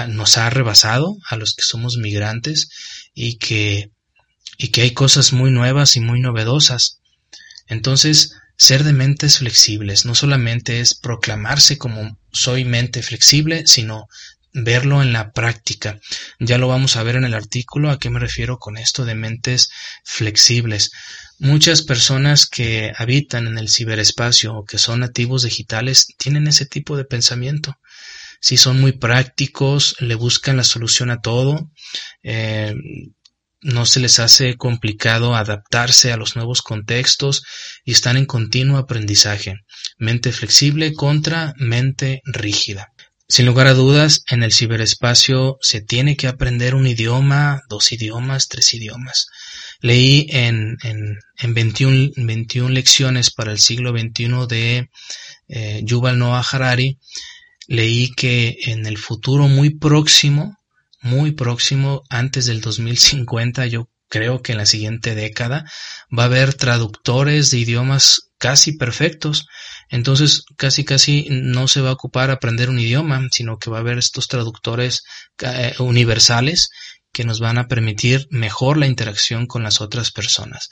nos 0.08 0.38
ha 0.38 0.50
rebasado 0.50 1.18
a 1.28 1.36
los 1.36 1.54
que 1.56 1.64
somos 1.64 1.98
migrantes 1.98 2.70
y 3.14 3.38
que, 3.38 3.92
y 4.58 4.70
que 4.70 4.82
hay 4.84 4.92
cosas 4.92 5.34
muy 5.34 5.52
nuevas 5.52 5.96
y 5.96 6.00
muy 6.00 6.22
novedosas. 6.22 7.00
Entonces, 7.68 8.34
ser 8.58 8.84
de 8.84 8.94
mentes 8.94 9.40
flexibles 9.40 10.06
no 10.06 10.16
solamente 10.16 10.80
es 10.80 10.94
proclamarse 10.94 11.78
como 11.78 12.18
soy 12.32 12.64
mente 12.64 13.02
flexible, 13.02 13.68
sino 13.68 14.08
verlo 14.54 15.02
en 15.02 15.14
la 15.14 15.32
práctica. 15.32 16.00
Ya 16.40 16.58
lo 16.58 16.68
vamos 16.68 16.96
a 16.96 17.04
ver 17.04 17.16
en 17.16 17.26
el 17.26 17.34
artículo 17.34 17.92
a 17.92 18.00
qué 18.00 18.10
me 18.10 18.20
refiero 18.20 18.58
con 18.58 18.78
esto 18.78 19.06
de 19.06 19.16
mentes 19.16 19.70
flexibles. 20.04 20.92
Muchas 21.40 21.84
personas 21.84 22.48
que 22.48 22.92
habitan 22.98 23.48
en 23.48 23.58
el 23.58 23.70
ciberespacio 23.70 24.56
o 24.56 24.66
que 24.66 24.78
son 24.78 25.02
nativos 25.02 25.44
digitales 25.44 26.08
tienen 26.18 26.48
ese 26.48 26.66
tipo 26.66 26.98
de 26.98 27.06
pensamiento. 27.06 27.76
Si 28.42 28.58
son 28.58 28.80
muy 28.80 28.94
prácticos, 28.94 29.96
le 30.00 30.16
buscan 30.16 30.58
la 30.58 30.64
solución 30.64 31.10
a 31.12 31.22
todo, 31.22 31.72
eh, 32.24 32.74
no 33.62 33.86
se 33.86 34.00
les 34.00 34.20
hace 34.20 34.56
complicado 34.56 35.36
adaptarse 35.36 36.12
a 36.12 36.18
los 36.18 36.36
nuevos 36.36 36.62
contextos 36.62 37.44
y 37.84 37.92
están 37.94 38.18
en 38.18 38.26
continuo 38.26 38.78
aprendizaje. 38.78 39.56
Mente 39.98 40.32
flexible 40.32 40.94
contra 40.94 41.54
mente 41.58 42.22
rígida. 42.26 42.94
Sin 43.30 43.46
lugar 43.46 43.68
a 43.68 43.74
dudas, 43.74 44.24
en 44.30 44.42
el 44.42 44.54
ciberespacio 44.54 45.58
se 45.60 45.82
tiene 45.82 46.16
que 46.16 46.28
aprender 46.28 46.76
un 46.76 46.88
idioma, 46.88 47.62
dos 47.68 47.92
idiomas, 47.92 48.48
tres 48.48 48.74
idiomas. 48.74 49.28
Leí 49.82 50.28
en, 50.30 50.78
en, 50.84 51.20
en 51.38 51.54
21, 51.54 52.12
21 52.16 52.70
lecciones 52.70 53.30
para 53.30 53.52
el 53.52 53.60
siglo 53.60 53.92
XXI 53.92 54.48
de 54.48 54.90
eh, 55.50 55.82
Yuval 55.84 56.18
Noah 56.18 56.46
Harari, 56.50 57.00
leí 57.68 58.12
que 58.12 58.58
en 58.62 58.86
el 58.86 58.98
futuro 58.98 59.50
muy 59.50 59.72
próximo, 59.72 60.58
muy 61.02 61.32
próximo, 61.32 62.04
antes 62.10 62.46
del 62.46 62.62
2050, 62.62 63.68
yo 63.68 63.90
creo 64.08 64.42
que 64.42 64.54
en 64.54 64.60
la 64.60 64.66
siguiente 64.66 65.16
década, 65.16 65.70
va 66.18 66.24
a 66.24 66.28
haber 66.28 66.54
traductores 66.54 67.52
de 67.52 67.60
idiomas 67.60 68.32
casi 68.38 68.78
perfectos 68.78 69.48
entonces, 69.90 70.44
casi 70.58 70.84
casi 70.84 71.28
no 71.30 71.68
se 71.68 71.82
va 71.82 71.90
a 71.90 71.94
ocupar 71.94 72.30
aprender 72.30 72.70
un 72.70 72.80
idioma, 72.80 73.26
sino 73.32 73.58
que 73.58 73.70
va 73.70 73.78
a 73.78 73.82
haber 73.82 73.98
estos 73.98 74.28
traductores 74.28 75.04
eh, 75.40 75.76
universales 75.80 76.70
que 77.14 77.24
nos 77.24 77.40
van 77.40 77.58
a 77.58 77.68
permitir 77.68 78.28
mejor 78.30 78.78
la 78.78 78.88
interacción 78.88 79.48
con 79.48 79.64
las 79.64 79.82
otras 79.82 80.12
personas. 80.12 80.70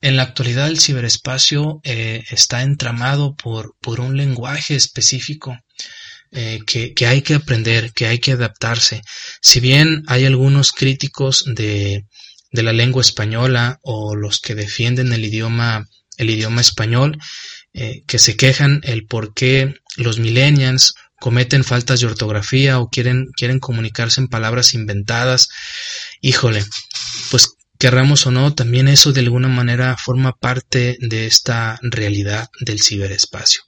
En 0.00 0.16
la 0.16 0.24
actualidad 0.24 0.68
el 0.68 0.78
ciberespacio 0.78 1.80
eh, 1.82 2.22
está 2.30 2.62
entramado 2.62 3.34
por, 3.34 3.74
por, 3.80 4.00
un 4.00 4.16
lenguaje 4.16 4.76
específico 4.76 5.58
eh, 6.30 6.60
que, 6.66 6.92
que, 6.92 7.06
hay 7.06 7.22
que 7.22 7.34
aprender, 7.34 7.92
que 7.92 8.06
hay 8.06 8.18
que 8.18 8.32
adaptarse. 8.32 9.00
Si 9.40 9.60
bien 9.60 10.02
hay 10.06 10.26
algunos 10.26 10.72
críticos 10.72 11.44
de, 11.46 12.04
de 12.52 12.62
la 12.62 12.74
lengua 12.74 13.00
española 13.00 13.78
o 13.82 14.14
los 14.14 14.40
que 14.40 14.54
defienden 14.54 15.12
el 15.12 15.24
idioma, 15.24 15.88
el 16.18 16.28
idioma 16.28 16.60
español, 16.60 17.18
eh, 17.74 18.04
que 18.06 18.20
se 18.20 18.36
quejan 18.36 18.80
el 18.84 19.04
por 19.04 19.34
qué 19.34 19.74
los 19.96 20.20
millennials 20.20 20.94
cometen 21.18 21.64
faltas 21.64 22.00
de 22.00 22.06
ortografía 22.06 22.78
o 22.78 22.88
quieren, 22.88 23.32
quieren 23.36 23.58
comunicarse 23.58 24.20
en 24.20 24.28
palabras 24.28 24.74
inventadas. 24.74 25.48
Híjole, 26.20 26.64
pues 27.32 27.54
querramos 27.78 28.26
o 28.26 28.30
no, 28.30 28.54
también 28.54 28.86
eso 28.86 29.12
de 29.12 29.22
alguna 29.22 29.48
manera 29.48 29.96
forma 29.96 30.32
parte 30.32 30.96
de 31.00 31.26
esta 31.26 31.80
realidad 31.82 32.48
del 32.60 32.80
ciberespacio. 32.80 33.62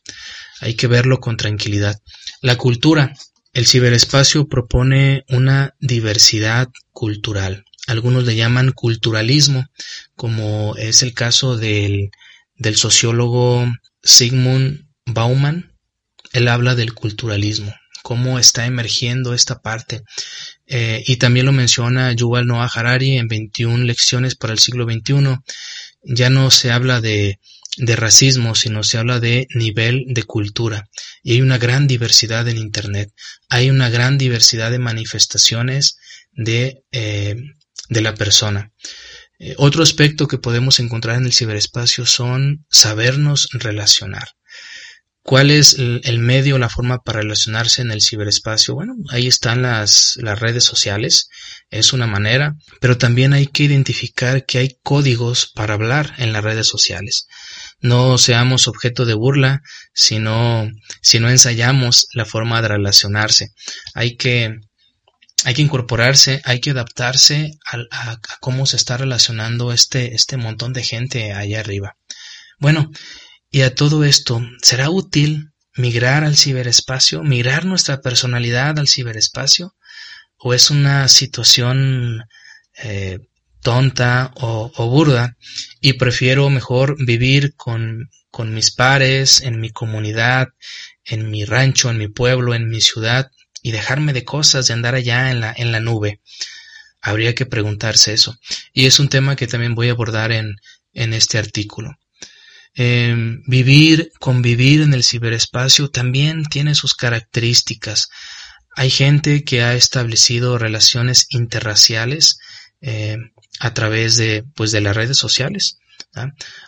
Hay 0.60 0.74
que 0.74 0.86
verlo 0.86 1.18
con 1.18 1.36
tranquilidad. 1.36 2.00
La 2.40 2.56
cultura. 2.56 3.12
El 3.52 3.66
ciberespacio 3.66 4.46
propone 4.46 5.24
una 5.30 5.74
diversidad 5.80 6.68
cultural. 6.92 7.64
Algunos 7.86 8.24
le 8.24 8.36
llaman 8.36 8.72
culturalismo, 8.72 9.66
como 10.14 10.76
es 10.76 11.02
el 11.02 11.14
caso 11.14 11.56
del, 11.56 12.10
del 12.56 12.76
sociólogo 12.76 13.66
Sigmund 14.02 14.86
Bauman, 15.04 15.72
él 16.32 16.48
habla 16.48 16.74
del 16.74 16.94
culturalismo, 16.94 17.74
cómo 18.02 18.38
está 18.38 18.66
emergiendo 18.66 19.34
esta 19.34 19.60
parte. 19.60 20.02
Eh, 20.66 21.04
y 21.06 21.16
también 21.16 21.46
lo 21.46 21.52
menciona 21.52 22.12
Yuval 22.12 22.46
Noah 22.46 22.70
Harari 22.72 23.18
en 23.18 23.28
21 23.28 23.84
lecciones 23.84 24.34
para 24.34 24.52
el 24.52 24.58
siglo 24.58 24.84
XXI. 24.84 25.38
Ya 26.02 26.30
no 26.30 26.50
se 26.50 26.72
habla 26.72 27.00
de, 27.00 27.38
de 27.76 27.96
racismo, 27.96 28.54
sino 28.54 28.82
se 28.82 28.98
habla 28.98 29.20
de 29.20 29.46
nivel 29.54 30.04
de 30.08 30.22
cultura. 30.24 30.88
Y 31.22 31.32
hay 31.32 31.40
una 31.40 31.58
gran 31.58 31.86
diversidad 31.86 32.48
en 32.48 32.56
Internet. 32.56 33.12
Hay 33.48 33.70
una 33.70 33.90
gran 33.90 34.18
diversidad 34.18 34.70
de 34.70 34.78
manifestaciones 34.78 35.98
de, 36.32 36.82
eh, 36.92 37.36
de 37.88 38.00
la 38.00 38.14
persona. 38.14 38.72
Eh, 39.38 39.54
otro 39.58 39.82
aspecto 39.82 40.28
que 40.28 40.38
podemos 40.38 40.80
encontrar 40.80 41.16
en 41.16 41.26
el 41.26 41.32
ciberespacio 41.32 42.06
son 42.06 42.64
sabernos 42.70 43.48
relacionar. 43.52 44.28
¿Cuál 45.26 45.50
es 45.50 45.76
el 45.80 46.20
medio, 46.20 46.56
la 46.56 46.68
forma 46.68 46.98
para 46.98 47.20
relacionarse 47.20 47.82
en 47.82 47.90
el 47.90 48.00
ciberespacio? 48.00 48.76
Bueno, 48.76 48.94
ahí 49.10 49.26
están 49.26 49.62
las, 49.62 50.16
las 50.22 50.38
redes 50.38 50.62
sociales, 50.62 51.28
es 51.68 51.92
una 51.92 52.06
manera, 52.06 52.54
pero 52.80 52.96
también 52.96 53.32
hay 53.32 53.48
que 53.48 53.64
identificar 53.64 54.46
que 54.46 54.58
hay 54.58 54.78
códigos 54.84 55.50
para 55.52 55.74
hablar 55.74 56.14
en 56.18 56.32
las 56.32 56.44
redes 56.44 56.68
sociales. 56.68 57.26
No 57.80 58.18
seamos 58.18 58.68
objeto 58.68 59.04
de 59.04 59.14
burla, 59.14 59.62
sino, 59.92 60.70
si 61.02 61.18
no 61.18 61.28
ensayamos 61.28 62.06
la 62.12 62.24
forma 62.24 62.62
de 62.62 62.68
relacionarse. 62.68 63.48
Hay 63.94 64.16
que 64.16 64.60
hay 65.46 65.54
que 65.54 65.62
incorporarse, 65.62 66.42
hay 66.44 66.58
que 66.58 66.70
adaptarse 66.70 67.52
a, 67.70 68.18
cómo 68.40 68.66
se 68.66 68.74
está 68.74 68.96
relacionando 68.96 69.72
este, 69.72 70.12
este 70.16 70.36
montón 70.36 70.72
de 70.72 70.82
gente 70.82 71.32
allá 71.34 71.60
arriba. 71.60 71.96
Bueno, 72.58 72.90
y 73.48 73.60
a 73.60 73.72
todo 73.72 74.02
esto, 74.02 74.42
¿será 74.60 74.90
útil 74.90 75.52
migrar 75.76 76.24
al 76.24 76.36
ciberespacio, 76.36 77.22
migrar 77.22 77.64
nuestra 77.64 78.00
personalidad 78.00 78.76
al 78.80 78.88
ciberespacio? 78.88 79.76
¿O 80.36 80.52
es 80.52 80.72
una 80.72 81.06
situación 81.06 82.24
eh, 82.82 83.20
tonta 83.60 84.32
o, 84.34 84.72
o, 84.74 84.90
burda 84.90 85.36
y 85.80 85.92
prefiero 85.92 86.50
mejor 86.50 86.96
vivir 87.06 87.54
con, 87.54 88.10
con 88.32 88.52
mis 88.52 88.72
pares, 88.72 89.42
en 89.42 89.60
mi 89.60 89.70
comunidad, 89.70 90.48
en 91.04 91.30
mi 91.30 91.44
rancho, 91.44 91.88
en 91.88 91.98
mi 91.98 92.08
pueblo, 92.08 92.52
en 92.52 92.68
mi 92.68 92.80
ciudad 92.80 93.30
y 93.62 93.72
dejarme 93.72 94.12
de 94.12 94.24
cosas, 94.24 94.66
de 94.66 94.74
andar 94.74 94.94
allá 94.94 95.30
en 95.30 95.40
la, 95.40 95.54
en 95.56 95.72
la 95.72 95.80
nube? 95.80 96.20
Habría 97.00 97.34
que 97.34 97.46
preguntarse 97.46 98.12
eso. 98.12 98.36
Y 98.72 98.86
es 98.86 98.98
un 98.98 99.08
tema 99.08 99.36
que 99.36 99.46
también 99.46 99.74
voy 99.74 99.88
a 99.88 99.92
abordar 99.92 100.32
en, 100.32 100.56
en 100.92 101.12
este 101.12 101.38
artículo. 101.38 101.96
Eh, 102.74 103.14
vivir, 103.46 104.12
convivir 104.20 104.82
en 104.82 104.92
el 104.92 105.02
ciberespacio 105.02 105.90
también 105.90 106.44
tiene 106.44 106.74
sus 106.74 106.94
características. 106.94 108.08
Hay 108.74 108.90
gente 108.90 109.44
que 109.44 109.62
ha 109.62 109.74
establecido 109.74 110.58
relaciones 110.58 111.26
interraciales 111.30 112.38
eh, 112.82 113.16
a 113.60 113.72
través 113.72 114.18
de, 114.18 114.44
pues, 114.54 114.72
de 114.72 114.82
las 114.82 114.94
redes 114.94 115.16
sociales. 115.16 115.78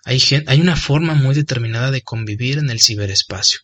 Hay, 0.04 0.23
hay 0.47 0.61
una 0.61 0.76
forma 0.76 1.14
muy 1.14 1.35
determinada 1.35 1.90
de 1.90 2.02
convivir 2.02 2.59
en 2.59 2.71
el 2.71 2.80
ciberespacio, 2.80 3.61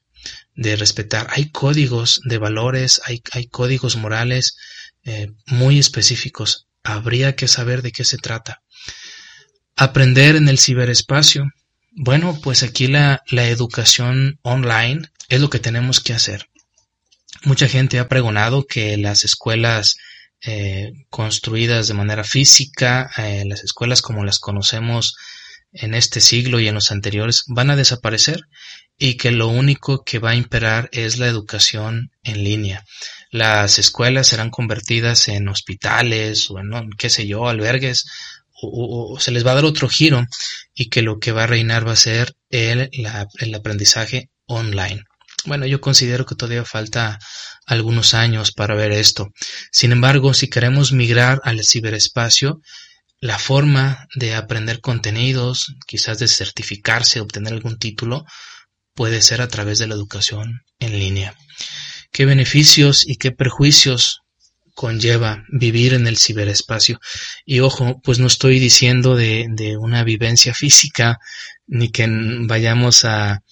de 0.55 0.77
respetar. 0.77 1.27
Hay 1.31 1.51
códigos 1.51 2.21
de 2.25 2.39
valores, 2.39 3.01
hay, 3.05 3.23
hay 3.33 3.47
códigos 3.47 3.97
morales 3.97 4.57
eh, 5.05 5.31
muy 5.47 5.79
específicos. 5.79 6.69
Habría 6.83 7.37
que 7.37 7.49
saber 7.49 7.83
de 7.83 7.93
qué 7.93 8.05
se 8.05 8.19
trata. 8.19 8.63
Aprender 9.77 10.37
en 10.37 10.49
el 10.49 10.59
ciberespacio 10.59 11.47
bueno, 11.97 12.41
pues 12.43 12.65
aquí 12.65 12.89
la, 12.89 13.23
la 13.31 13.49
educación 13.49 14.41
online 14.43 15.03
es 15.29 15.41
lo 15.41 15.49
que 15.49 15.61
tenemos 15.61 16.01
que 16.01 16.13
hacer. 16.13 16.49
Mucha 17.45 17.69
gente 17.69 18.01
ha 18.01 18.09
pregonado 18.09 18.67
que 18.67 18.97
las 18.97 19.25
escuelas 19.25 19.97
eh, 20.45 20.93
construidas 21.09 21.87
de 21.87 21.95
manera 21.95 22.25
física, 22.25 23.11
eh, 23.17 23.45
las 23.47 23.63
escuelas 23.63 24.03
como 24.03 24.25
las 24.25 24.41
conocemos 24.41 25.17
en 25.73 25.95
este 25.95 26.21
siglo 26.21 26.59
y 26.59 26.67
en 26.67 26.75
los 26.75 26.91
anteriores, 26.91 27.45
van 27.47 27.71
a 27.71 27.77
desaparecer 27.77 28.41
y 28.99 29.17
que 29.17 29.31
lo 29.31 29.49
único 29.49 30.05
que 30.05 30.19
va 30.19 30.31
a 30.31 30.37
imperar 30.37 30.89
es 30.93 31.19
la 31.19 31.27
educación 31.27 32.11
en 32.23 32.45
línea. 32.45 32.85
Las 33.31 33.79
escuelas 33.79 34.29
serán 34.29 34.51
convertidas 34.51 35.29
en 35.29 35.49
hospitales 35.49 36.51
o 36.51 36.59
en, 36.59 36.91
qué 36.97 37.11
sé 37.11 37.27
yo, 37.27 37.49
albergues 37.49 38.07
o, 38.63 39.19
se 39.19 39.31
les 39.33 39.45
va 39.47 39.53
a 39.53 39.57
dar 39.57 39.65
otro 39.65 39.89
giro 39.89 40.25
y 40.75 40.89
que 40.89 41.03
lo 41.03 41.19
que 41.19 41.33
va 41.33 41.45
a 41.45 41.49
reinar 41.49 41.87
va 41.87 41.93
a 41.93 41.97
ser 41.97 42.35
el, 42.51 42.91
el 42.93 43.55
aprendizaje 43.55 44.31
online. 44.47 45.03
Bueno, 45.45 45.67
yo 45.67 45.81
considero 45.81 46.25
que 46.25 46.37
todavía 46.37 46.65
falta 46.65 47.19
algunos 47.67 48.15
años 48.15 48.53
para 48.53 48.75
ver 48.75 48.93
esto. 48.93 49.29
Sin 49.71 49.93
embargo, 49.93 50.33
si 50.33 50.49
queremos 50.49 50.93
migrar 50.93 51.41
al 51.45 51.63
ciberespacio, 51.65 52.61
la 53.21 53.39
forma 53.39 54.07
de 54.15 54.35
aprender 54.35 54.81
contenidos, 54.81 55.75
quizás 55.87 56.19
de 56.19 56.29
certificarse, 56.29 57.21
obtener 57.21 57.53
algún 57.53 57.79
título, 57.79 58.25
puede 58.95 59.23
ser 59.23 59.41
a 59.41 59.49
través 59.49 59.79
de 59.79 59.87
la 59.87 59.95
educación 59.95 60.63
en 60.79 60.99
línea. 60.99 61.35
¿Qué 62.13 62.25
beneficios 62.25 63.07
y 63.07 63.17
qué 63.17 63.33
perjuicios 63.33 64.25
conlleva 64.75 65.45
vivir 65.49 65.95
en 65.95 66.07
el 66.07 66.19
ciberespacio. 66.19 67.01
Y 67.47 67.61
ojo, 67.61 68.01
pues 68.03 68.19
no 68.19 68.27
estoy 68.27 68.59
diciendo 68.59 69.15
de, 69.15 69.47
de 69.51 69.77
una 69.77 70.03
vivencia 70.03 70.53
física, 70.53 71.19
ni 71.67 71.91
que 71.91 72.07
vayamos 72.09 73.05
a, 73.05 73.43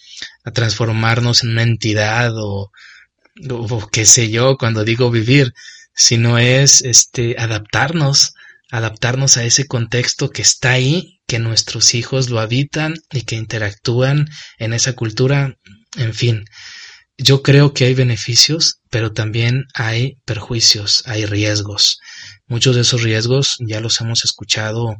a 0.44 0.50
transformarnos 0.52 1.44
en 1.44 1.50
una 1.50 1.62
entidad 1.62 2.32
o, 2.36 2.70
o, 3.50 3.88
qué 3.88 4.04
sé 4.04 4.30
yo 4.30 4.56
cuando 4.58 4.84
digo 4.84 5.10
vivir, 5.10 5.54
sino 5.94 6.38
es 6.38 6.82
este 6.82 7.36
adaptarnos, 7.38 8.34
adaptarnos 8.70 9.36
a 9.36 9.44
ese 9.44 9.66
contexto 9.66 10.30
que 10.30 10.42
está 10.42 10.72
ahí, 10.72 11.20
que 11.32 11.38
nuestros 11.38 11.94
hijos 11.94 12.28
lo 12.28 12.40
habitan 12.40 12.92
y 13.10 13.22
que 13.22 13.36
interactúan 13.36 14.28
en 14.58 14.74
esa 14.74 14.92
cultura, 14.92 15.56
en 15.96 16.12
fin. 16.12 16.44
Yo 17.16 17.42
creo 17.42 17.72
que 17.72 17.86
hay 17.86 17.94
beneficios, 17.94 18.80
pero 18.90 19.14
también 19.14 19.64
hay 19.72 20.18
perjuicios, 20.26 21.02
hay 21.06 21.24
riesgos. 21.24 22.00
Muchos 22.46 22.74
de 22.74 22.82
esos 22.82 23.02
riesgos 23.02 23.56
ya 23.66 23.80
los 23.80 23.98
hemos 24.02 24.26
escuchado 24.26 24.96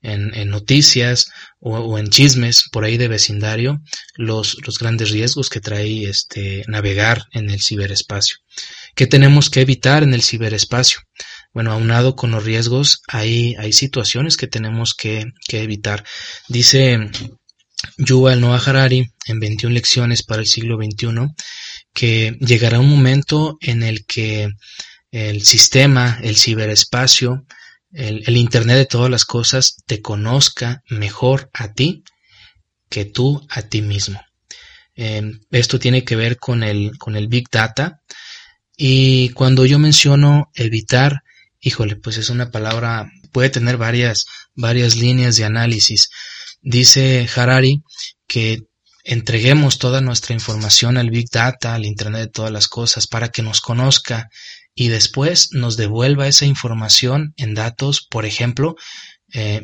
en, 0.00 0.48
noticias 0.48 1.26
o, 1.60 1.76
o, 1.76 1.98
en 1.98 2.08
chismes 2.08 2.64
por 2.72 2.84
ahí 2.84 2.96
de 2.96 3.08
vecindario, 3.08 3.82
los, 4.14 4.56
los 4.66 4.78
grandes 4.78 5.10
riesgos 5.10 5.50
que 5.50 5.60
trae 5.60 6.08
este 6.08 6.64
navegar 6.66 7.24
en 7.32 7.50
el 7.50 7.60
ciberespacio. 7.60 8.36
¿Qué 8.94 9.06
tenemos 9.06 9.50
que 9.50 9.60
evitar 9.60 10.02
en 10.02 10.14
el 10.14 10.22
ciberespacio? 10.22 11.00
Bueno, 11.54 11.72
aunado 11.72 12.16
con 12.16 12.32
los 12.32 12.44
riesgos, 12.44 13.02
hay, 13.08 13.54
hay 13.58 13.72
situaciones 13.72 14.36
que 14.36 14.48
tenemos 14.48 14.94
que, 14.94 15.24
que 15.48 15.62
evitar. 15.62 16.04
Dice 16.48 17.10
Yuval 17.96 18.40
Noah 18.40 18.62
Harari 18.64 19.12
en 19.26 19.40
21 19.40 19.72
lecciones 19.72 20.22
para 20.22 20.42
el 20.42 20.46
siglo 20.46 20.76
XXI 20.76 21.32
que 21.92 22.36
llegará 22.40 22.80
un 22.80 22.90
momento 22.90 23.56
en 23.60 23.82
el 23.82 24.04
que 24.04 24.50
el 25.12 25.42
sistema, 25.42 26.18
el 26.22 26.36
ciberespacio, 26.36 27.46
el, 27.92 28.24
el, 28.26 28.36
Internet 28.36 28.76
de 28.76 28.86
todas 28.86 29.10
las 29.10 29.24
cosas 29.24 29.76
te 29.86 30.02
conozca 30.02 30.82
mejor 30.88 31.50
a 31.52 31.72
ti 31.72 32.02
que 32.88 33.04
tú 33.04 33.46
a 33.48 33.62
ti 33.62 33.80
mismo. 33.80 34.20
Eh, 34.96 35.32
esto 35.50 35.78
tiene 35.78 36.04
que 36.04 36.16
ver 36.16 36.38
con 36.38 36.62
el, 36.62 36.98
con 36.98 37.16
el 37.16 37.28
Big 37.28 37.48
Data 37.50 38.02
y 38.76 39.30
cuando 39.30 39.66
yo 39.66 39.78
menciono 39.78 40.50
evitar, 40.54 41.23
híjole, 41.64 41.96
pues 41.96 42.18
es 42.18 42.28
una 42.28 42.50
palabra, 42.50 43.10
puede 43.32 43.48
tener 43.48 43.78
varias, 43.78 44.26
varias 44.54 44.96
líneas 44.96 45.36
de 45.36 45.44
análisis. 45.44 46.10
Dice 46.60 47.26
Harari 47.34 47.82
que 48.28 48.64
entreguemos 49.02 49.78
toda 49.78 50.02
nuestra 50.02 50.34
información 50.34 50.98
al 50.98 51.10
Big 51.10 51.30
Data, 51.30 51.74
al 51.74 51.86
Internet 51.86 52.20
de 52.20 52.28
todas 52.28 52.52
las 52.52 52.68
cosas, 52.68 53.06
para 53.06 53.30
que 53.30 53.42
nos 53.42 53.62
conozca 53.62 54.28
y 54.74 54.88
después 54.88 55.52
nos 55.52 55.76
devuelva 55.76 56.28
esa 56.28 56.44
información 56.44 57.32
en 57.38 57.54
datos, 57.54 58.06
por 58.10 58.26
ejemplo, 58.26 58.76
eh, 59.32 59.62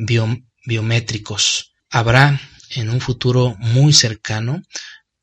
biométricos. 0.67 1.75
Habrá 1.91 2.41
en 2.71 2.89
un 2.89 3.01
futuro 3.01 3.57
muy 3.59 3.93
cercano 3.93 4.63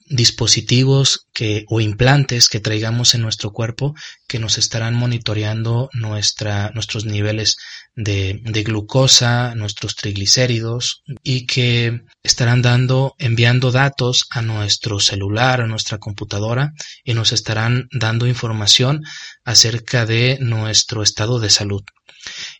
dispositivos 0.09 1.27
que 1.33 1.65
o 1.67 1.81
implantes 1.81 2.49
que 2.49 2.59
traigamos 2.59 3.13
en 3.13 3.21
nuestro 3.21 3.51
cuerpo 3.51 3.93
que 4.27 4.39
nos 4.39 4.57
estarán 4.57 4.95
monitoreando 4.95 5.89
nuestra, 5.93 6.71
nuestros 6.73 7.05
niveles 7.05 7.57
de, 7.95 8.39
de, 8.43 8.63
glucosa, 8.63 9.55
nuestros 9.55 9.95
triglicéridos 9.95 11.03
y 11.23 11.45
que 11.45 12.01
estarán 12.23 12.61
dando, 12.61 13.15
enviando 13.17 13.71
datos 13.71 14.27
a 14.29 14.41
nuestro 14.41 14.99
celular, 14.99 15.61
a 15.61 15.67
nuestra 15.67 15.97
computadora 15.97 16.73
y 17.03 17.13
nos 17.13 17.31
estarán 17.31 17.87
dando 17.91 18.27
información 18.27 19.03
acerca 19.43 20.05
de 20.05 20.37
nuestro 20.39 21.03
estado 21.03 21.39
de 21.39 21.49
salud. 21.49 21.83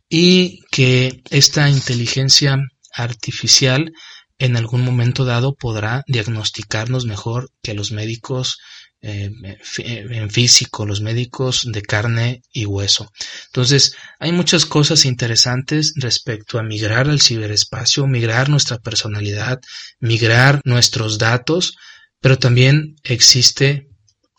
Y 0.09 0.63
que 0.71 1.21
esta 1.29 1.69
inteligencia 1.69 2.57
artificial 2.93 3.91
en 4.39 4.55
algún 4.55 4.81
momento 4.81 5.25
dado 5.25 5.55
podrá 5.55 6.03
diagnosticarnos 6.07 7.05
mejor 7.05 7.49
que 7.61 7.73
los 7.73 7.91
médicos 7.91 8.59
eh, 8.99 9.29
en 9.77 10.29
físico, 10.31 10.85
los 10.85 11.01
médicos 11.01 11.71
de 11.71 11.83
carne 11.83 12.41
y 12.51 12.65
hueso. 12.65 13.11
Entonces, 13.47 13.95
hay 14.19 14.31
muchas 14.31 14.65
cosas 14.65 15.05
interesantes 15.05 15.93
respecto 15.95 16.57
a 16.57 16.63
migrar 16.63 17.07
al 17.07 17.21
ciberespacio, 17.21 18.07
migrar 18.07 18.49
nuestra 18.49 18.79
personalidad, 18.79 19.59
migrar 19.99 20.61
nuestros 20.65 21.19
datos, 21.19 21.75
pero 22.19 22.39
también 22.39 22.95
existe 23.03 23.87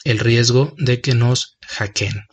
el 0.04 0.18
riesgo 0.18 0.74
de 0.76 1.00
que 1.00 1.14
nos 1.14 1.56
hackeen, 1.66 2.24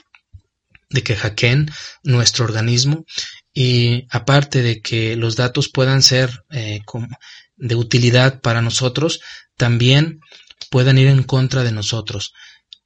de 0.89 1.03
que 1.03 1.15
hackeen 1.15 1.69
nuestro 2.03 2.45
organismo 2.45 3.05
y 3.53 4.07
aparte 4.09 4.63
de 4.63 4.81
que 4.81 5.15
los 5.15 5.35
datos 5.35 5.69
puedan 5.69 6.01
ser 6.01 6.43
eh, 6.49 6.81
como, 6.85 7.07
de 7.57 7.75
utilidad 7.75 8.41
para 8.41 8.61
nosotros 8.61 9.21
también 9.57 10.19
puedan 10.69 10.97
ir 10.97 11.07
en 11.07 11.23
contra 11.23 11.63
de 11.63 11.71
nosotros, 11.71 12.33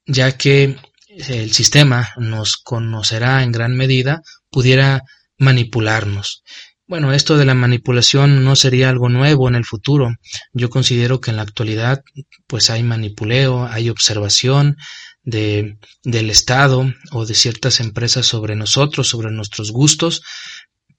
ya 0.06 0.38
que 0.38 0.78
el 1.08 1.52
sistema 1.52 2.10
nos 2.18 2.58
conocerá 2.58 3.44
en 3.44 3.52
gran 3.52 3.76
medida, 3.76 4.22
pudiera 4.50 5.04
manipularnos. 5.38 6.44
Bueno, 6.88 7.14
esto 7.14 7.38
de 7.38 7.46
la 7.46 7.54
manipulación 7.54 8.44
no 8.44 8.56
sería 8.56 8.90
algo 8.90 9.10
nuevo 9.10 9.48
en 9.48 9.56
el 9.56 9.66
futuro. 9.66 10.16
Yo 10.54 10.70
considero 10.72 11.22
que 11.22 11.30
en 11.30 11.38
la 11.38 11.44
actualidad 11.44 12.02
pues 12.48 12.72
hay 12.72 12.82
manipuleo, 12.82 13.68
hay 13.68 13.90
observación, 13.90 14.76
de, 15.24 15.78
del 16.04 16.30
Estado 16.30 16.94
o 17.12 17.26
de 17.26 17.36
ciertas 17.36 17.80
empresas 17.80 18.26
sobre 18.26 18.56
nosotros, 18.56 19.08
sobre 19.08 19.32
nuestros 19.32 19.72
gustos, 19.72 20.22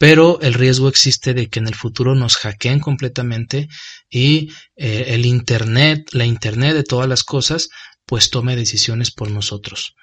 pero 0.00 0.40
el 0.40 0.54
riesgo 0.54 0.88
existe 0.88 1.34
de 1.34 1.50
que 1.50 1.58
en 1.58 1.66
el 1.68 1.74
futuro 1.74 2.14
nos 2.14 2.38
hackeen 2.38 2.80
completamente 2.80 3.68
y 4.08 4.50
eh, 4.74 5.04
el 5.08 5.26
Internet, 5.26 6.08
la 6.12 6.24
Internet 6.24 6.72
de 6.72 6.84
todas 6.84 7.06
las 7.06 7.22
cosas, 7.22 7.68
pues 8.06 8.30
tome 8.30 8.56
decisiones 8.56 9.10
por 9.10 9.30
nosotros. 9.30 9.94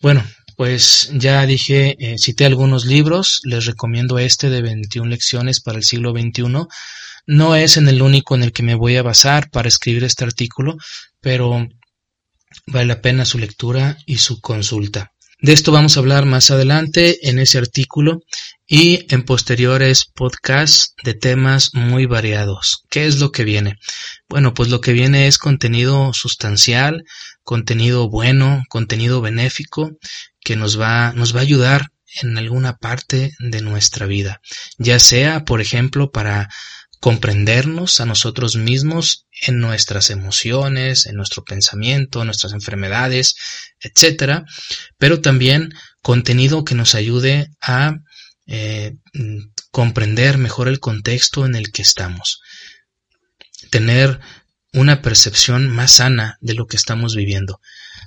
Bueno, 0.00 0.24
pues 0.56 1.10
ya 1.12 1.44
dije, 1.44 1.96
eh, 1.98 2.18
cité 2.18 2.44
algunos 2.44 2.84
libros, 2.84 3.40
les 3.42 3.66
recomiendo 3.66 4.20
este 4.20 4.48
de 4.48 4.62
21 4.62 5.10
lecciones 5.10 5.60
para 5.60 5.78
el 5.78 5.84
siglo 5.84 6.12
XXI. 6.12 6.68
No 7.26 7.56
es 7.56 7.78
en 7.78 7.88
el 7.88 8.02
único 8.02 8.36
en 8.36 8.44
el 8.44 8.52
que 8.52 8.62
me 8.62 8.76
voy 8.76 8.94
a 8.94 9.02
basar 9.02 9.50
para 9.50 9.66
escribir 9.66 10.04
este 10.04 10.22
artículo, 10.22 10.76
pero 11.20 11.66
vale 12.68 12.86
la 12.86 13.00
pena 13.00 13.24
su 13.24 13.38
lectura 13.38 13.98
y 14.06 14.18
su 14.18 14.40
consulta. 14.40 15.10
De 15.42 15.54
esto 15.54 15.72
vamos 15.72 15.96
a 15.96 16.00
hablar 16.00 16.26
más 16.26 16.50
adelante 16.50 17.26
en 17.28 17.38
ese 17.38 17.56
artículo 17.56 18.20
y 18.72 19.04
en 19.12 19.24
posteriores 19.24 20.04
podcasts 20.14 20.94
de 21.02 21.14
temas 21.14 21.74
muy 21.74 22.06
variados. 22.06 22.84
¿Qué 22.88 23.04
es 23.06 23.18
lo 23.18 23.32
que 23.32 23.42
viene? 23.42 23.74
Bueno, 24.28 24.54
pues 24.54 24.68
lo 24.68 24.80
que 24.80 24.92
viene 24.92 25.26
es 25.26 25.38
contenido 25.38 26.12
sustancial, 26.14 27.02
contenido 27.42 28.08
bueno, 28.08 28.62
contenido 28.68 29.20
benéfico 29.20 29.90
que 30.44 30.54
nos 30.54 30.80
va, 30.80 31.12
nos 31.14 31.34
va 31.34 31.40
a 31.40 31.42
ayudar 31.42 31.88
en 32.22 32.38
alguna 32.38 32.76
parte 32.76 33.32
de 33.40 33.60
nuestra 33.60 34.06
vida, 34.06 34.40
ya 34.78 35.00
sea, 35.00 35.44
por 35.44 35.60
ejemplo, 35.60 36.12
para 36.12 36.48
comprendernos 37.00 37.98
a 37.98 38.06
nosotros 38.06 38.54
mismos 38.54 39.26
en 39.46 39.58
nuestras 39.58 40.10
emociones, 40.10 41.06
en 41.06 41.16
nuestro 41.16 41.42
pensamiento, 41.42 42.24
nuestras 42.24 42.52
enfermedades, 42.52 43.34
etcétera, 43.80 44.44
pero 44.96 45.20
también 45.20 45.72
contenido 46.02 46.64
que 46.64 46.76
nos 46.76 46.94
ayude 46.94 47.48
a 47.60 47.96
eh, 48.50 48.96
comprender 49.70 50.36
mejor 50.36 50.66
el 50.66 50.80
contexto 50.80 51.46
en 51.46 51.54
el 51.54 51.70
que 51.70 51.82
estamos, 51.82 52.40
tener 53.70 54.18
una 54.72 55.02
percepción 55.02 55.68
más 55.68 55.92
sana 55.92 56.36
de 56.40 56.54
lo 56.54 56.66
que 56.66 56.76
estamos 56.76 57.14
viviendo. 57.14 57.60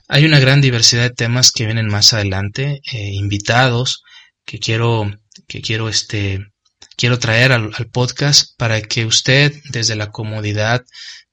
Hay 0.09 0.25
una 0.25 0.39
gran 0.39 0.59
diversidad 0.59 1.03
de 1.03 1.15
temas 1.15 1.51
que 1.53 1.65
vienen 1.65 1.87
más 1.87 2.13
adelante, 2.13 2.81
eh, 2.91 3.13
invitados 3.13 4.03
que 4.45 4.59
quiero 4.59 5.09
que 5.47 5.61
quiero 5.61 5.87
este 5.87 6.45
quiero 6.97 7.19
traer 7.19 7.53
al, 7.53 7.71
podcast 7.91 8.57
para 8.57 8.81
que 8.81 9.05
usted 9.05 9.53
desde 9.69 9.95
la 9.95 10.11
comodidad 10.11 10.83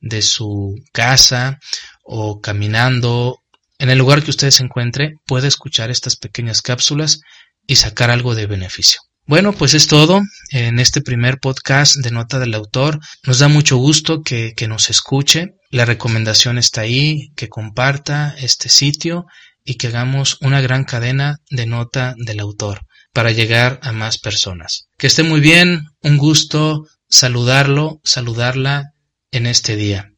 de 0.00 0.22
su 0.22 0.76
casa 0.92 1.58
o 2.04 2.40
caminando 2.40 3.42
en 3.78 3.90
el 3.90 3.98
lugar 3.98 4.22
que 4.22 4.30
usted 4.30 4.50
se 4.52 4.62
encuentre 4.62 5.14
pueda 5.26 5.48
escuchar 5.48 5.90
estas 5.90 6.14
pequeñas 6.16 6.62
cápsulas 6.62 7.20
y 7.66 7.76
sacar 7.76 8.10
algo 8.10 8.34
de 8.34 8.46
beneficio. 8.46 9.00
Bueno, 9.30 9.52
pues 9.52 9.74
es 9.74 9.86
todo 9.86 10.22
en 10.50 10.80
este 10.80 11.02
primer 11.02 11.38
podcast 11.38 11.94
de 11.98 12.10
Nota 12.10 12.40
del 12.40 12.52
Autor. 12.54 12.98
Nos 13.22 13.38
da 13.38 13.46
mucho 13.46 13.76
gusto 13.76 14.22
que, 14.22 14.54
nos 14.68 14.90
escuche. 14.90 15.54
La 15.70 15.84
recomendación 15.84 16.58
está 16.58 16.80
ahí, 16.80 17.30
que 17.36 17.48
comparta 17.48 18.34
este 18.38 18.68
sitio 18.68 19.26
y 19.64 19.74
que 19.74 19.86
hagamos 19.86 20.38
una 20.40 20.60
gran 20.60 20.82
cadena 20.82 21.36
de 21.48 21.66
Nota 21.66 22.14
del 22.18 22.40
Autor 22.40 22.80
para 23.12 23.30
llegar 23.30 23.78
a 23.84 23.92
más 23.92 24.18
personas. 24.18 24.88
Que 24.98 25.06
esté 25.06 25.22
muy 25.22 25.38
bien, 25.38 25.86
un 26.02 26.16
gusto 26.16 26.88
saludarlo, 27.08 28.00
saludarla 28.02 28.94
en 29.30 29.46
este 29.46 29.76
día. 29.76 30.10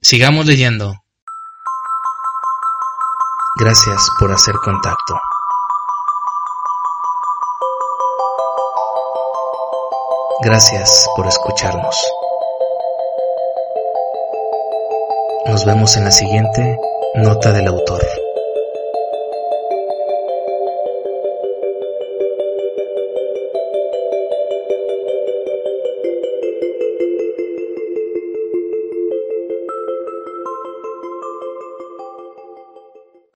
Sigamos 0.00 0.46
leyendo. 0.46 0.94
Gracias 3.58 4.08
por 4.20 4.30
hacer 4.30 4.54
contacto. 4.62 5.16
Gracias 10.42 11.08
por 11.16 11.26
escucharnos. 11.26 11.96
Nos 15.46 15.64
vemos 15.64 15.96
en 15.96 16.04
la 16.04 16.10
siguiente 16.10 16.78
nota 17.14 17.52
del 17.52 17.68
autor. 17.68 18.02